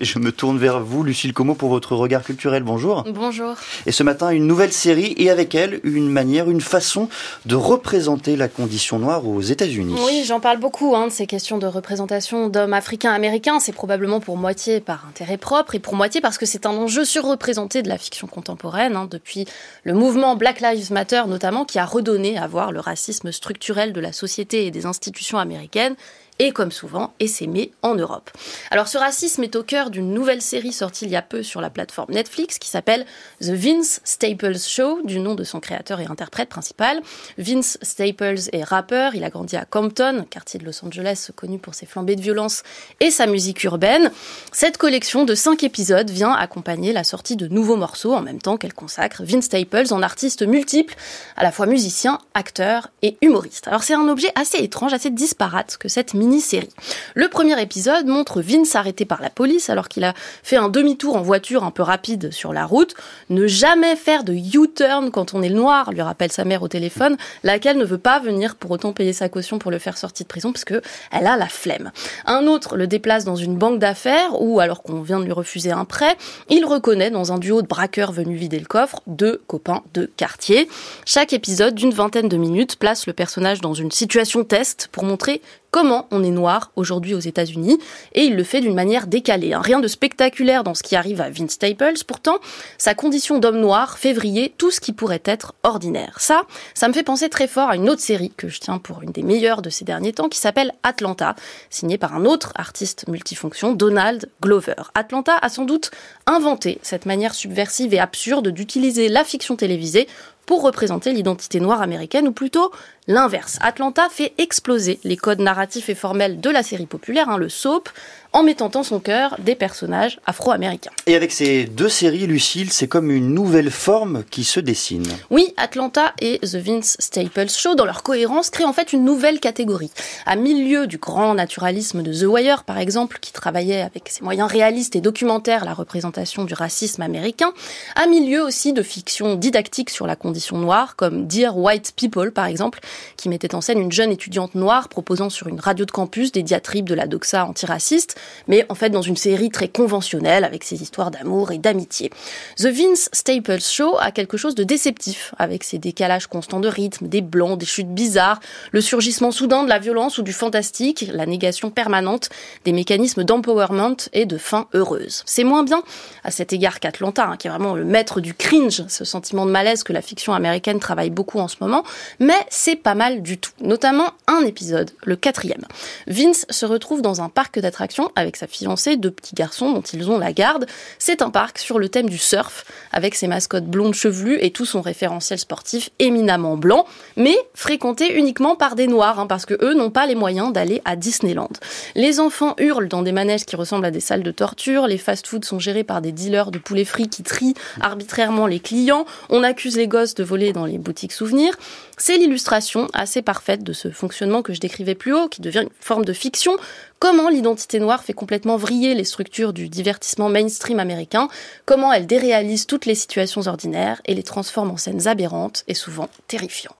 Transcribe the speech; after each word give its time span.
Je 0.00 0.20
me 0.20 0.30
tourne 0.30 0.58
vers 0.58 0.78
vous, 0.78 1.02
Lucille 1.02 1.32
Como, 1.32 1.56
pour 1.56 1.70
votre 1.70 1.96
regard 1.96 2.22
culturel. 2.22 2.62
Bonjour. 2.62 3.02
Bonjour. 3.12 3.56
Et 3.84 3.90
ce 3.90 4.04
matin, 4.04 4.30
une 4.30 4.46
nouvelle 4.46 4.72
série 4.72 5.12
et 5.16 5.28
avec 5.28 5.56
elle, 5.56 5.80
une 5.82 6.08
manière, 6.08 6.48
une 6.48 6.60
façon 6.60 7.08
de 7.46 7.56
représenter 7.56 8.36
la 8.36 8.46
condition 8.46 9.00
noire 9.00 9.26
aux 9.26 9.40
États-Unis. 9.40 9.96
Oui, 10.06 10.22
j'en 10.24 10.38
parle 10.38 10.58
beaucoup 10.58 10.94
hein, 10.94 11.08
de 11.08 11.12
ces 11.12 11.26
questions 11.26 11.58
de 11.58 11.66
représentation 11.66 12.48
d'hommes 12.48 12.74
africains-américains. 12.74 13.58
C'est 13.58 13.72
probablement 13.72 14.20
pour 14.20 14.36
moitié 14.36 14.78
par 14.78 15.04
intérêt 15.08 15.36
propre 15.36 15.74
et 15.74 15.80
pour 15.80 15.96
moitié 15.96 16.20
parce 16.20 16.38
que 16.38 16.46
c'est 16.46 16.64
un 16.64 16.76
enjeu 16.76 17.04
surreprésenté 17.04 17.82
de 17.82 17.88
la 17.88 17.98
fiction 17.98 18.28
contemporaine, 18.28 18.94
hein, 18.94 19.08
depuis 19.10 19.46
le 19.82 19.94
mouvement 19.94 20.36
Black 20.36 20.60
Lives 20.60 20.92
Matter 20.92 21.22
notamment, 21.26 21.64
qui 21.64 21.80
a 21.80 21.84
redonné 21.84 22.38
à 22.38 22.46
voir 22.46 22.70
le 22.70 22.78
racisme 22.78 23.32
structurel 23.32 23.92
de 23.92 24.00
la 24.00 24.12
société 24.12 24.64
et 24.64 24.70
des 24.70 24.86
institutions 24.86 25.38
américaines 25.38 25.96
et 26.38 26.52
comme 26.52 26.72
souvent 26.72 27.12
s'aimer 27.28 27.72
en 27.82 27.94
Europe. 27.94 28.30
Alors 28.70 28.88
ce 28.88 28.98
racisme 28.98 29.44
est 29.44 29.54
au 29.54 29.62
cœur 29.62 29.90
d'une 29.90 30.12
nouvelle 30.12 30.42
série 30.42 30.72
sortie 30.72 31.04
il 31.04 31.10
y 31.10 31.16
a 31.16 31.22
peu 31.22 31.42
sur 31.42 31.60
la 31.60 31.70
plateforme 31.70 32.12
Netflix 32.12 32.58
qui 32.58 32.68
s'appelle 32.68 33.04
The 33.40 33.50
Vince 33.50 34.00
Staples 34.04 34.58
Show, 34.58 35.00
du 35.04 35.20
nom 35.20 35.34
de 35.34 35.44
son 35.44 35.60
créateur 35.60 36.00
et 36.00 36.06
interprète 36.06 36.48
principal. 36.48 37.00
Vince 37.36 37.78
Staples 37.82 38.48
est 38.52 38.64
rappeur, 38.64 39.14
il 39.14 39.24
a 39.24 39.30
grandi 39.30 39.56
à 39.56 39.64
Compton, 39.64 40.24
quartier 40.28 40.58
de 40.58 40.64
Los 40.64 40.84
Angeles 40.84 41.30
connu 41.36 41.58
pour 41.58 41.74
ses 41.74 41.86
flambées 41.86 42.16
de 42.16 42.22
violence 42.22 42.62
et 43.00 43.10
sa 43.10 43.26
musique 43.26 43.62
urbaine. 43.64 44.10
Cette 44.52 44.78
collection 44.78 45.24
de 45.24 45.34
cinq 45.34 45.62
épisodes 45.62 46.10
vient 46.10 46.32
accompagner 46.32 46.92
la 46.92 47.04
sortie 47.04 47.36
de 47.36 47.46
nouveaux 47.48 47.76
morceaux 47.76 48.14
en 48.14 48.22
même 48.22 48.40
temps 48.40 48.56
qu'elle 48.56 48.74
consacre 48.74 49.22
Vince 49.22 49.44
Staples 49.44 49.92
en 49.92 50.02
artiste 50.02 50.46
multiple, 50.46 50.94
à 51.36 51.42
la 51.42 51.52
fois 51.52 51.66
musicien, 51.66 52.18
acteur 52.34 52.90
et 53.02 53.16
humoriste. 53.20 53.68
Alors 53.68 53.82
c'est 53.82 53.94
un 53.94 54.08
objet 54.08 54.32
assez 54.34 54.58
étrange, 54.58 54.92
assez 54.94 55.10
disparate 55.10 55.76
que 55.78 55.88
cette 55.88 56.14
série 56.38 56.68
Le 57.14 57.28
premier 57.28 57.60
épisode 57.60 58.06
montre 58.06 58.42
Vince 58.42 58.76
arrêté 58.76 59.04
par 59.04 59.22
la 59.22 59.30
police 59.30 59.70
alors 59.70 59.88
qu'il 59.88 60.04
a 60.04 60.14
fait 60.42 60.56
un 60.56 60.68
demi-tour 60.68 61.16
en 61.16 61.22
voiture 61.22 61.64
un 61.64 61.70
peu 61.70 61.82
rapide 61.82 62.30
sur 62.30 62.52
la 62.52 62.66
route. 62.66 62.94
Ne 63.30 63.46
jamais 63.46 63.96
faire 63.96 64.24
de 64.24 64.34
U-turn 64.34 65.10
quand 65.10 65.34
on 65.34 65.42
est 65.42 65.48
noir, 65.48 65.92
lui 65.92 66.02
rappelle 66.02 66.30
sa 66.30 66.44
mère 66.44 66.62
au 66.62 66.68
téléphone, 66.68 67.16
laquelle 67.42 67.78
ne 67.78 67.84
veut 67.84 67.98
pas 67.98 68.20
venir 68.20 68.56
pour 68.56 68.70
autant 68.70 68.92
payer 68.92 69.12
sa 69.12 69.28
caution 69.28 69.58
pour 69.58 69.70
le 69.70 69.78
faire 69.78 69.96
sortir 69.96 70.24
de 70.24 70.28
prison 70.28 70.52
parce 70.52 70.64
que 70.64 70.82
elle 71.10 71.26
a 71.26 71.36
la 71.36 71.48
flemme. 71.48 71.90
Un 72.26 72.46
autre 72.46 72.76
le 72.76 72.86
déplace 72.86 73.24
dans 73.24 73.36
une 73.36 73.56
banque 73.56 73.78
d'affaires 73.78 74.40
où, 74.40 74.60
alors 74.60 74.82
qu'on 74.82 75.00
vient 75.00 75.20
de 75.20 75.24
lui 75.24 75.32
refuser 75.32 75.70
un 75.70 75.84
prêt, 75.84 76.16
il 76.50 76.64
reconnaît 76.64 77.10
dans 77.10 77.32
un 77.32 77.38
duo 77.38 77.62
de 77.62 77.66
braqueurs 77.66 78.12
venus 78.12 78.38
vider 78.38 78.58
le 78.58 78.66
coffre 78.66 79.00
deux 79.06 79.40
copains 79.46 79.82
de 79.94 80.10
quartier. 80.16 80.68
Chaque 81.04 81.32
épisode 81.32 81.74
d'une 81.74 81.92
vingtaine 81.92 82.28
de 82.28 82.36
minutes 82.36 82.76
place 82.76 83.06
le 83.06 83.12
personnage 83.12 83.60
dans 83.60 83.74
une 83.74 83.90
situation 83.90 84.44
test 84.44 84.88
pour 84.92 85.04
montrer 85.04 85.40
comment 85.70 86.06
on 86.10 86.24
est 86.24 86.30
noir 86.30 86.70
aujourd'hui 86.76 87.14
aux 87.14 87.20
États-Unis, 87.20 87.78
et 88.14 88.24
il 88.24 88.36
le 88.36 88.44
fait 88.44 88.60
d'une 88.60 88.74
manière 88.74 89.06
décalée. 89.06 89.52
Hein. 89.52 89.60
Rien 89.60 89.80
de 89.80 89.88
spectaculaire 89.88 90.64
dans 90.64 90.74
ce 90.74 90.82
qui 90.82 90.96
arrive 90.96 91.20
à 91.20 91.30
Vince 91.30 91.52
Staples, 91.52 92.04
pourtant, 92.06 92.38
sa 92.78 92.94
condition 92.94 93.38
d'homme 93.38 93.60
noir 93.60 93.98
fait 93.98 94.12
vriller 94.12 94.54
tout 94.58 94.70
ce 94.70 94.80
qui 94.80 94.92
pourrait 94.92 95.22
être 95.24 95.54
ordinaire. 95.62 96.16
Ça, 96.20 96.42
ça 96.74 96.88
me 96.88 96.92
fait 96.92 97.02
penser 97.02 97.28
très 97.28 97.48
fort 97.48 97.68
à 97.68 97.76
une 97.76 97.90
autre 97.90 98.00
série 98.00 98.32
que 98.36 98.48
je 98.48 98.60
tiens 98.60 98.78
pour 98.78 99.02
une 99.02 99.12
des 99.12 99.22
meilleures 99.22 99.62
de 99.62 99.70
ces 99.70 99.84
derniers 99.84 100.12
temps, 100.12 100.28
qui 100.28 100.38
s'appelle 100.38 100.72
Atlanta, 100.82 101.34
signée 101.70 101.98
par 101.98 102.14
un 102.14 102.24
autre 102.24 102.52
artiste 102.54 103.06
multifonction, 103.08 103.72
Donald 103.72 104.28
Glover. 104.42 104.74
Atlanta 104.94 105.36
a 105.40 105.48
sans 105.48 105.64
doute 105.64 105.90
inventé 106.26 106.78
cette 106.82 107.06
manière 107.06 107.34
subversive 107.34 107.94
et 107.94 107.98
absurde 107.98 108.48
d'utiliser 108.48 109.08
la 109.08 109.24
fiction 109.24 109.56
télévisée 109.56 110.08
pour 110.48 110.62
représenter 110.62 111.12
l'identité 111.12 111.60
noire 111.60 111.82
américaine, 111.82 112.26
ou 112.26 112.32
plutôt 112.32 112.72
l'inverse. 113.06 113.58
Atlanta 113.60 114.08
fait 114.10 114.32
exploser 114.38 114.98
les 115.04 115.16
codes 115.16 115.40
narratifs 115.40 115.90
et 115.90 115.94
formels 115.94 116.40
de 116.40 116.48
la 116.48 116.62
série 116.62 116.86
populaire, 116.86 117.28
hein, 117.28 117.36
le 117.36 117.50
soap, 117.50 117.90
en 118.34 118.42
mettant 118.42 118.70
en 118.74 118.82
son 118.82 119.00
cœur 119.00 119.36
des 119.38 119.54
personnages 119.54 120.20
afro-américains. 120.26 120.90
Et 121.06 121.16
avec 121.16 121.32
ces 121.32 121.64
deux 121.64 121.88
séries, 121.88 122.26
Lucille, 122.26 122.70
c'est 122.70 122.88
comme 122.88 123.10
une 123.10 123.32
nouvelle 123.32 123.70
forme 123.70 124.24
qui 124.30 124.44
se 124.44 124.60
dessine. 124.60 125.06
Oui, 125.30 125.54
Atlanta 125.56 126.12
et 126.20 126.38
The 126.40 126.56
Vince 126.56 126.96
Staples 126.98 127.48
Show, 127.48 127.74
dans 127.74 127.86
leur 127.86 128.02
cohérence, 128.02 128.50
créent 128.50 128.64
en 128.64 128.74
fait 128.74 128.92
une 128.92 129.04
nouvelle 129.04 129.40
catégorie. 129.40 129.90
À 130.26 130.36
milieu 130.36 130.86
du 130.86 130.98
grand 130.98 131.34
naturalisme 131.34 132.02
de 132.02 132.12
The 132.12 132.26
Wire, 132.26 132.64
par 132.64 132.78
exemple, 132.78 133.18
qui 133.20 133.32
travaillait 133.32 133.80
avec 133.80 134.10
ses 134.10 134.22
moyens 134.22 134.50
réalistes 134.50 134.96
et 134.96 135.00
documentaires 135.00 135.64
la 135.64 135.74
représentation 135.74 136.44
du 136.44 136.52
racisme 136.52 137.00
américain, 137.00 137.52
à 137.96 138.06
milieu 138.06 138.42
aussi 138.42 138.74
de 138.74 138.82
fiction 138.82 139.34
didactique 139.34 139.88
sur 139.88 140.06
la 140.06 140.16
condition 140.16 140.37
noire, 140.52 140.96
comme 140.96 141.26
Dear 141.26 141.56
White 141.56 141.94
People, 141.96 142.32
par 142.32 142.46
exemple, 142.46 142.80
qui 143.16 143.28
mettait 143.28 143.54
en 143.54 143.60
scène 143.60 143.80
une 143.80 143.92
jeune 143.92 144.10
étudiante 144.10 144.54
noire 144.54 144.88
proposant 144.88 145.30
sur 145.30 145.48
une 145.48 145.60
radio 145.60 145.84
de 145.84 145.90
campus 145.90 146.32
des 146.32 146.42
diatribes 146.42 146.88
de 146.88 146.94
la 146.94 147.06
doxa 147.06 147.44
antiraciste 147.46 148.16
mais 148.46 148.64
en 148.68 148.74
fait 148.74 148.90
dans 148.90 149.02
une 149.02 149.16
série 149.16 149.50
très 149.50 149.68
conventionnelle 149.68 150.44
avec 150.44 150.64
ses 150.64 150.82
histoires 150.82 151.10
d'amour 151.10 151.52
et 151.52 151.58
d'amitié. 151.58 152.10
The 152.56 152.66
Vince 152.66 153.08
Staples 153.12 153.62
Show 153.62 153.96
a 154.00 154.10
quelque 154.10 154.36
chose 154.36 154.54
de 154.54 154.64
déceptif 154.64 155.34
avec 155.38 155.64
ses 155.64 155.78
décalages 155.78 156.26
constants 156.26 156.60
de 156.60 156.68
rythme, 156.68 157.08
des 157.08 157.20
blancs, 157.20 157.58
des 157.58 157.66
chutes 157.66 157.92
bizarres, 157.92 158.40
le 158.72 158.80
surgissement 158.80 159.30
soudain 159.30 159.64
de 159.64 159.68
la 159.68 159.78
violence 159.78 160.18
ou 160.18 160.22
du 160.22 160.32
fantastique, 160.32 161.06
la 161.12 161.26
négation 161.26 161.70
permanente 161.70 162.30
des 162.64 162.72
mécanismes 162.72 163.24
d'empowerment 163.24 163.96
et 164.12 164.26
de 164.26 164.38
fin 164.38 164.68
heureuse. 164.74 165.22
C'est 165.26 165.44
moins 165.44 165.62
bien 165.62 165.82
à 166.24 166.30
cet 166.30 166.52
égard 166.52 166.80
qu'Atlanta, 166.80 167.26
hein, 167.26 167.36
qui 167.36 167.46
est 167.46 167.50
vraiment 167.50 167.74
le 167.74 167.84
maître 167.84 168.20
du 168.20 168.34
cringe, 168.34 168.84
ce 168.88 169.04
sentiment 169.04 169.46
de 169.46 169.50
malaise 169.50 169.82
que 169.82 169.92
la 169.92 170.02
fiction 170.02 170.27
américaine 170.34 170.78
travaille 170.78 171.10
beaucoup 171.10 171.38
en 171.38 171.48
ce 171.48 171.56
moment, 171.60 171.84
mais 172.18 172.38
c'est 172.48 172.76
pas 172.76 172.94
mal 172.94 173.22
du 173.22 173.38
tout. 173.38 173.52
Notamment 173.60 174.12
un 174.26 174.40
épisode, 174.44 174.90
le 175.04 175.16
quatrième. 175.16 175.64
Vince 176.06 176.46
se 176.50 176.66
retrouve 176.66 177.02
dans 177.02 177.20
un 177.20 177.28
parc 177.28 177.58
d'attractions 177.58 178.10
avec 178.16 178.36
sa 178.36 178.46
fiancée, 178.46 178.96
deux 178.96 179.10
petits 179.10 179.34
garçons 179.34 179.72
dont 179.72 179.82
ils 179.82 180.10
ont 180.10 180.18
la 180.18 180.32
garde. 180.32 180.66
C'est 180.98 181.22
un 181.22 181.30
parc 181.30 181.58
sur 181.58 181.78
le 181.78 181.88
thème 181.88 182.08
du 182.08 182.18
surf, 182.18 182.64
avec 182.92 183.14
ses 183.14 183.26
mascottes 183.26 183.66
blondes 183.66 183.94
chevelues 183.94 184.38
et 184.40 184.50
tout 184.50 184.66
son 184.66 184.80
référentiel 184.80 185.38
sportif 185.38 185.90
éminemment 185.98 186.56
blanc, 186.56 186.86
mais 187.16 187.36
fréquenté 187.54 188.16
uniquement 188.16 188.56
par 188.56 188.74
des 188.74 188.86
noirs, 188.86 189.18
hein, 189.18 189.26
parce 189.26 189.46
que 189.46 189.54
eux 189.62 189.74
n'ont 189.74 189.90
pas 189.90 190.06
les 190.06 190.14
moyens 190.14 190.52
d'aller 190.52 190.82
à 190.84 190.96
Disneyland. 190.96 191.50
Les 191.94 192.20
enfants 192.20 192.54
hurlent 192.58 192.88
dans 192.88 193.02
des 193.02 193.12
manèges 193.12 193.44
qui 193.44 193.56
ressemblent 193.56 193.86
à 193.86 193.90
des 193.90 194.00
salles 194.00 194.22
de 194.22 194.30
torture, 194.30 194.86
les 194.86 194.98
fast-foods 194.98 195.44
sont 195.44 195.58
gérés 195.58 195.84
par 195.84 196.00
des 196.00 196.12
dealers 196.12 196.50
de 196.50 196.58
poulet 196.58 196.84
frit 196.84 197.08
qui 197.08 197.22
trient 197.22 197.54
arbitrairement 197.80 198.46
les 198.46 198.60
clients, 198.60 199.04
on 199.28 199.42
accuse 199.42 199.76
les 199.76 199.88
gosses 199.88 200.07
de 200.14 200.24
voler 200.24 200.52
dans 200.52 200.66
les 200.66 200.78
boutiques 200.78 201.12
souvenirs. 201.12 201.56
C'est 201.96 202.16
l'illustration 202.16 202.88
assez 202.92 203.22
parfaite 203.22 203.62
de 203.62 203.72
ce 203.72 203.90
fonctionnement 203.90 204.42
que 204.42 204.52
je 204.52 204.60
décrivais 204.60 204.94
plus 204.94 205.14
haut, 205.14 205.28
qui 205.28 205.40
devient 205.40 205.62
une 205.62 205.70
forme 205.80 206.04
de 206.04 206.12
fiction, 206.12 206.56
comment 206.98 207.28
l'identité 207.28 207.80
noire 207.80 208.04
fait 208.04 208.12
complètement 208.12 208.56
vriller 208.56 208.94
les 208.94 209.04
structures 209.04 209.52
du 209.52 209.68
divertissement 209.68 210.28
mainstream 210.28 210.80
américain, 210.80 211.28
comment 211.64 211.92
elle 211.92 212.06
déréalise 212.06 212.66
toutes 212.66 212.86
les 212.86 212.94
situations 212.94 213.46
ordinaires 213.46 214.00
et 214.06 214.14
les 214.14 214.22
transforme 214.22 214.70
en 214.70 214.76
scènes 214.76 215.08
aberrantes 215.08 215.64
et 215.68 215.74
souvent 215.74 216.08
terrifiantes. 216.26 216.76